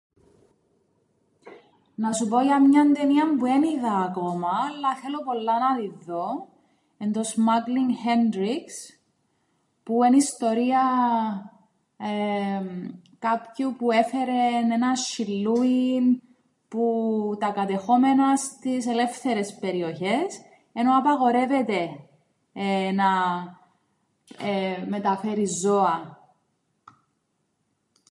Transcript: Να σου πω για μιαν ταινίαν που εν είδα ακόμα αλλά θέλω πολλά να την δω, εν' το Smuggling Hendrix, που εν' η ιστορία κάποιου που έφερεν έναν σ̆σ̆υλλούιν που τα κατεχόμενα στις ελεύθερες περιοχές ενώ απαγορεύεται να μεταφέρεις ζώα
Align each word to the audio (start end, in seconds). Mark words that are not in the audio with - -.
Να 1.95 2.11
σου 2.11 2.27
πω 2.27 2.39
για 2.41 2.61
μιαν 2.61 2.93
ταινίαν 2.93 3.37
που 3.37 3.45
εν 3.45 3.63
είδα 3.63 3.93
ακόμα 3.97 4.49
αλλά 4.69 4.95
θέλω 4.95 5.19
πολλά 5.23 5.59
να 5.59 5.75
την 5.75 5.95
δω, 6.05 6.27
εν' 6.97 7.11
το 7.13 7.21
Smuggling 7.21 7.91
Hendrix, 8.07 8.61
που 9.83 10.03
εν' 10.03 10.13
η 10.13 10.17
ιστορία 10.19 10.81
κάποιου 13.19 13.75
που 13.77 13.91
έφερεν 13.91 14.71
έναν 14.71 14.95
σ̆σ̆υλλούιν 14.95 16.21
που 16.67 16.87
τα 17.39 17.49
κατεχόμενα 17.51 18.35
στις 18.35 18.87
ελεύθερες 18.87 19.55
περιοχές 19.59 20.39
ενώ 20.73 20.97
απαγορεύεται 20.97 21.89
να 22.93 23.09
μεταφέρεις 24.87 25.59
ζώα 25.59 26.19